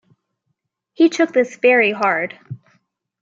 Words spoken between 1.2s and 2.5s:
this very hard.